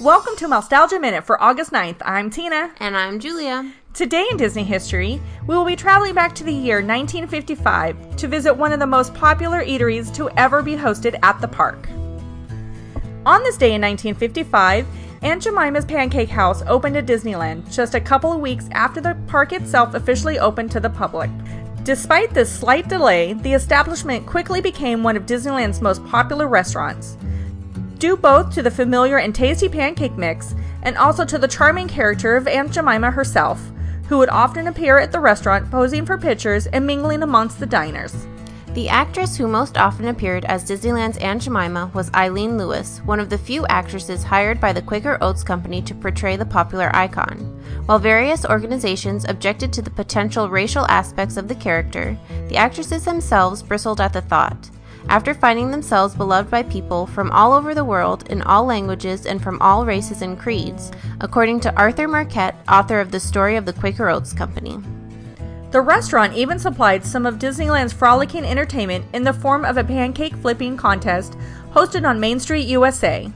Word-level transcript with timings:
Welcome 0.00 0.34
to 0.36 0.48
Mousetalgia 0.48 1.00
Minute 1.00 1.24
for 1.24 1.40
August 1.42 1.70
9th. 1.70 2.02
I'm 2.04 2.30
Tina. 2.30 2.72
And 2.78 2.96
I'm 2.96 3.20
Julia. 3.20 3.70
Today 3.94 4.26
in 4.30 4.36
Disney 4.36 4.64
history, 4.64 5.20
we 5.46 5.54
will 5.54 5.64
be 5.64 5.76
traveling 5.76 6.14
back 6.14 6.34
to 6.36 6.44
the 6.44 6.52
year 6.52 6.76
1955 6.76 8.16
to 8.16 8.26
visit 8.26 8.54
one 8.54 8.72
of 8.72 8.80
the 8.80 8.86
most 8.86 9.14
popular 9.14 9.62
eateries 9.62 10.12
to 10.14 10.30
ever 10.38 10.62
be 10.62 10.74
hosted 10.74 11.18
at 11.22 11.40
the 11.40 11.48
park. 11.48 11.88
On 13.26 13.42
this 13.42 13.56
day 13.56 13.74
in 13.74 13.82
1955, 13.82 14.86
Aunt 15.22 15.42
Jemima's 15.42 15.84
Pancake 15.84 16.30
House 16.30 16.62
opened 16.66 16.96
at 16.96 17.06
Disneyland 17.06 17.72
just 17.72 17.94
a 17.94 18.00
couple 18.00 18.32
of 18.32 18.40
weeks 18.40 18.68
after 18.72 19.00
the 19.00 19.16
park 19.28 19.52
itself 19.52 19.94
officially 19.94 20.38
opened 20.38 20.72
to 20.72 20.80
the 20.80 20.90
public. 20.90 21.30
Despite 21.84 22.32
this 22.32 22.48
slight 22.48 22.88
delay, 22.88 23.32
the 23.32 23.54
establishment 23.54 24.24
quickly 24.24 24.60
became 24.60 25.02
one 25.02 25.16
of 25.16 25.26
Disneyland's 25.26 25.80
most 25.80 26.04
popular 26.06 26.46
restaurants. 26.46 27.18
Due 27.98 28.16
both 28.16 28.54
to 28.54 28.62
the 28.62 28.70
familiar 28.70 29.18
and 29.18 29.34
tasty 29.34 29.68
pancake 29.68 30.16
mix 30.16 30.54
and 30.84 30.96
also 30.96 31.24
to 31.24 31.38
the 31.38 31.48
charming 31.48 31.88
character 31.88 32.36
of 32.36 32.46
Aunt 32.46 32.72
Jemima 32.72 33.10
herself, 33.10 33.60
who 34.08 34.18
would 34.18 34.28
often 34.28 34.68
appear 34.68 34.98
at 34.98 35.10
the 35.10 35.18
restaurant 35.18 35.68
posing 35.72 36.06
for 36.06 36.16
pictures 36.16 36.68
and 36.68 36.86
mingling 36.86 37.24
amongst 37.24 37.58
the 37.58 37.66
diners. 37.66 38.28
The 38.74 38.88
actress 38.88 39.36
who 39.36 39.48
most 39.48 39.76
often 39.76 40.08
appeared 40.08 40.46
as 40.46 40.64
Disneyland's 40.64 41.18
Aunt 41.18 41.42
Jemima 41.42 41.90
was 41.92 42.08
Aylene 42.12 42.56
Lewis, 42.56 43.02
one 43.04 43.20
of 43.20 43.28
the 43.28 43.36
few 43.36 43.66
actresses 43.66 44.24
hired 44.24 44.62
by 44.62 44.72
the 44.72 44.80
Quaker 44.80 45.18
Oats 45.20 45.44
Company 45.44 45.82
to 45.82 45.94
portray 45.94 46.36
the 46.36 46.46
popular 46.46 46.90
icon. 46.96 47.36
While 47.84 47.98
various 47.98 48.46
organizations 48.46 49.26
objected 49.28 49.74
to 49.74 49.82
the 49.82 49.90
potential 49.90 50.48
racial 50.48 50.86
aspects 50.86 51.36
of 51.36 51.48
the 51.48 51.54
character, 51.54 52.16
the 52.48 52.56
actresses 52.56 53.04
themselves 53.04 53.62
bristled 53.62 54.00
at 54.00 54.14
the 54.14 54.22
thought. 54.22 54.70
After 55.10 55.34
finding 55.34 55.70
themselves 55.70 56.14
beloved 56.14 56.50
by 56.50 56.62
people 56.62 57.06
from 57.06 57.30
all 57.30 57.52
over 57.52 57.74
the 57.74 57.84
world 57.84 58.30
in 58.30 58.40
all 58.40 58.64
languages 58.64 59.26
and 59.26 59.42
from 59.42 59.60
all 59.60 59.84
races 59.84 60.22
and 60.22 60.38
creeds, 60.38 60.90
according 61.20 61.60
to 61.60 61.76
Arthur 61.76 62.08
Marquette, 62.08 62.56
author 62.66 63.00
of 63.00 63.10
The 63.10 63.20
Story 63.20 63.56
of 63.56 63.66
the 63.66 63.74
Quaker 63.74 64.08
Oats 64.08 64.32
Company. 64.32 64.78
The 65.72 65.80
restaurant 65.80 66.34
even 66.34 66.58
supplied 66.58 67.02
some 67.02 67.24
of 67.24 67.38
Disneyland's 67.38 67.94
frolicking 67.94 68.44
entertainment 68.44 69.06
in 69.14 69.24
the 69.24 69.32
form 69.32 69.64
of 69.64 69.78
a 69.78 69.84
pancake 69.84 70.36
flipping 70.36 70.76
contest 70.76 71.34
hosted 71.70 72.06
on 72.06 72.20
Main 72.20 72.38
Street, 72.38 72.68
USA. 72.68 73.32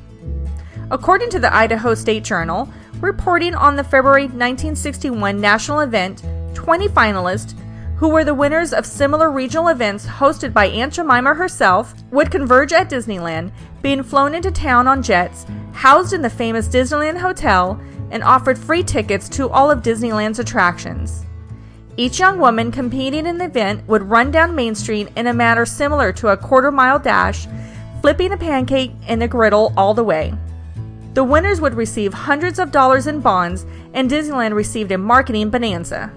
According 0.91 1.31
to 1.31 1.39
the 1.39 1.55
Idaho 1.55 1.95
State 1.95 2.25
Journal, 2.25 2.71
reporting 3.01 3.55
on 3.55 3.75
the 3.75 3.83
February 3.83 4.25
1961 4.25 5.41
national 5.41 5.81
event, 5.81 6.25
20 6.53 6.89
finalists, 6.89 7.59
who 7.97 8.11
were 8.11 8.25
the 8.25 8.35
winners 8.35 8.75
of 8.75 8.85
similar 8.85 9.31
regional 9.31 9.69
events 9.69 10.05
hosted 10.05 10.53
by 10.53 10.67
Aunt 10.67 10.93
Jemima 10.93 11.33
herself, 11.33 11.95
would 12.11 12.31
converge 12.31 12.75
at 12.75 12.91
Disneyland, 12.91 13.51
being 13.81 14.03
flown 14.03 14.35
into 14.35 14.51
town 14.51 14.87
on 14.87 15.03
jets, 15.03 15.47
housed 15.73 16.13
in 16.13 16.21
the 16.21 16.29
famous 16.29 16.69
Disneyland 16.69 17.17
Hotel, 17.17 17.81
and 18.11 18.23
offered 18.23 18.59
free 18.59 18.83
tickets 18.83 19.27
to 19.31 19.49
all 19.49 19.71
of 19.71 19.83
Disneyland's 19.83 20.39
attractions. 20.39 21.25
Each 21.99 22.19
young 22.19 22.39
woman 22.39 22.71
competing 22.71 23.25
in 23.25 23.39
the 23.39 23.47
event 23.47 23.89
would 23.89 24.03
run 24.03 24.31
down 24.31 24.55
Main 24.55 24.75
Street 24.75 25.09
in 25.17 25.27
a 25.27 25.33
manner 25.33 25.65
similar 25.65 26.13
to 26.15 26.29
a 26.29 26.37
quarter 26.37 26.71
mile 26.71 26.99
dash, 26.99 27.47
flipping 28.03 28.33
a 28.33 28.37
pancake 28.37 28.93
in 29.09 29.23
a 29.23 29.29
griddle 29.29 29.73
all 29.79 29.95
the 29.95 30.05
way. 30.05 30.35
The 31.15 31.25
winners 31.25 31.63
would 31.63 31.73
receive 31.73 32.13
hundreds 32.13 32.59
of 32.59 32.71
dollars 32.71 33.07
in 33.07 33.21
bonds, 33.21 33.65
and 33.95 34.11
Disneyland 34.11 34.53
received 34.53 34.93
a 34.93 34.99
marketing 34.99 35.49
bonanza. 35.49 36.13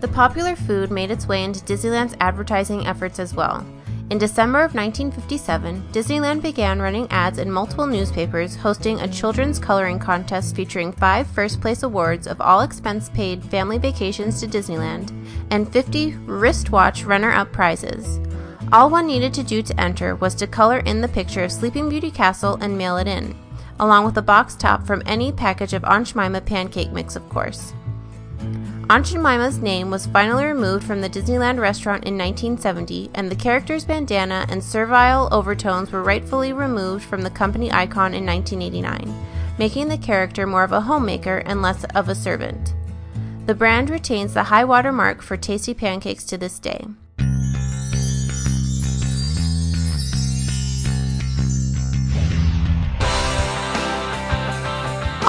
The 0.00 0.06
popular 0.06 0.54
food 0.54 0.92
made 0.92 1.10
its 1.10 1.26
way 1.26 1.42
into 1.42 1.64
Disneyland's 1.64 2.16
advertising 2.20 2.86
efforts 2.86 3.18
as 3.18 3.34
well. 3.34 3.66
In 4.10 4.18
December 4.18 4.58
of 4.58 4.74
1957, 4.74 5.84
Disneyland 5.92 6.42
began 6.42 6.82
running 6.82 7.06
ads 7.12 7.38
in 7.38 7.48
multiple 7.48 7.86
newspapers 7.86 8.56
hosting 8.56 8.98
a 8.98 9.06
children's 9.06 9.60
coloring 9.60 10.00
contest 10.00 10.56
featuring 10.56 10.90
five 10.90 11.28
first 11.28 11.60
place 11.60 11.84
awards 11.84 12.26
of 12.26 12.40
all 12.40 12.62
expense 12.62 13.08
paid 13.10 13.44
family 13.44 13.78
vacations 13.78 14.40
to 14.40 14.48
Disneyland 14.48 15.12
and 15.52 15.72
50 15.72 16.16
wristwatch 16.26 17.04
runner 17.04 17.30
up 17.30 17.52
prizes. 17.52 18.18
All 18.72 18.90
one 18.90 19.06
needed 19.06 19.32
to 19.34 19.44
do 19.44 19.62
to 19.62 19.80
enter 19.80 20.16
was 20.16 20.34
to 20.36 20.48
color 20.48 20.80
in 20.80 21.00
the 21.00 21.06
picture 21.06 21.44
of 21.44 21.52
Sleeping 21.52 21.88
Beauty 21.88 22.10
Castle 22.10 22.58
and 22.60 22.76
mail 22.76 22.96
it 22.96 23.06
in, 23.06 23.38
along 23.78 24.06
with 24.06 24.18
a 24.18 24.22
box 24.22 24.56
top 24.56 24.84
from 24.88 25.04
any 25.06 25.30
package 25.30 25.72
of 25.72 25.84
Aunt 25.84 26.08
Jemima 26.08 26.40
pancake 26.40 26.90
mix, 26.90 27.14
of 27.14 27.28
course. 27.28 27.74
Aunt 28.90 29.06
Jemima's 29.06 29.58
name 29.58 29.90
was 29.90 30.06
finally 30.06 30.44
removed 30.44 30.84
from 30.84 31.00
the 31.00 31.08
Disneyland 31.08 31.60
restaurant 31.60 32.04
in 32.04 32.18
1970, 32.18 33.10
and 33.14 33.30
the 33.30 33.36
character's 33.36 33.84
bandana 33.84 34.46
and 34.48 34.64
servile 34.64 35.28
overtones 35.30 35.92
were 35.92 36.02
rightfully 36.02 36.52
removed 36.52 37.04
from 37.04 37.22
the 37.22 37.30
company 37.30 37.70
icon 37.70 38.14
in 38.14 38.26
1989, 38.26 39.14
making 39.58 39.88
the 39.88 39.96
character 39.96 40.46
more 40.46 40.64
of 40.64 40.72
a 40.72 40.80
homemaker 40.80 41.38
and 41.46 41.62
less 41.62 41.84
of 41.94 42.08
a 42.08 42.14
servant. 42.14 42.74
The 43.46 43.54
brand 43.54 43.90
retains 43.90 44.34
the 44.34 44.44
high 44.44 44.64
water 44.64 44.90
mark 44.90 45.22
for 45.22 45.36
tasty 45.36 45.74
pancakes 45.74 46.24
to 46.24 46.36
this 46.36 46.58
day. 46.58 46.86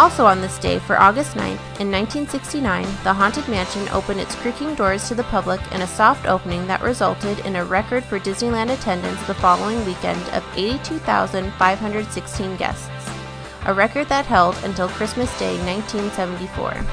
Also 0.02 0.26
on 0.26 0.42
this 0.42 0.58
day, 0.58 0.80
for 0.80 1.00
August 1.00 1.36
9th, 1.36 1.62
in 1.80 1.92
1969, 1.92 2.86
the 3.04 3.14
Haunted 3.14 3.48
Mansion 3.48 3.88
opened 3.90 4.20
its 4.20 4.34
creaking 4.34 4.74
doors 4.74 5.08
to 5.08 5.14
the 5.14 5.22
public 5.26 5.62
in 5.74 5.84
a 5.84 5.88
soft 5.88 6.26
opening 6.26 6.66
that 6.66 6.82
resulted 6.82 7.38
in 7.46 7.56
a 7.56 7.64
record 7.64 8.04
for 8.04 8.20
Disneyland 8.20 8.74
attendance 8.74 9.22
the 9.28 9.36
following 9.36 9.86
weekend 9.86 10.20
of 10.30 10.44
82,516 10.58 12.56
guests, 12.58 12.90
a 13.68 13.74
record 13.76 14.10
that 14.10 14.26
held 14.26 14.58
until 14.64 14.90
Christmas 14.90 15.30
Day 15.38 15.56
1974. 15.66 16.84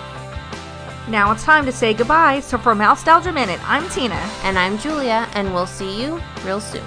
Now 1.11 1.33
it's 1.33 1.45
time 1.45 1.65
to 1.65 1.73
say 1.73 1.95
goodbye, 1.95 2.41
so 2.41 2.59
for 2.59 2.75
Mousetalgia 2.75 3.33
Minute, 3.33 3.61
I'm 3.67 3.89
Tina. 3.89 4.21
And 4.43 4.59
I'm 4.59 4.77
Julia, 4.77 5.27
and 5.33 5.55
we'll 5.55 5.67
see 5.67 5.99
you 5.99 6.21
real 6.45 6.61
soon. 6.61 6.85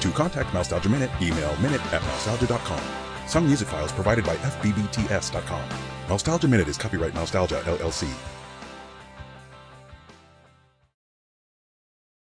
To 0.00 0.10
contact 0.12 0.54
Mousetalgia 0.54 0.90
Minute, 0.90 1.10
email 1.20 1.54
minute 1.58 1.82
at 1.92 2.00
mousetalgia.com. 2.00 3.11
Some 3.32 3.46
music 3.46 3.68
files 3.68 3.92
provided 3.92 4.26
by 4.26 4.36
FBBTS.com. 4.36 5.66
Mousetalgia 6.06 6.50
Minute 6.50 6.68
is 6.68 6.76
copyright 6.76 7.14
Mousetalgia 7.14 7.62
LLC. 7.62 8.41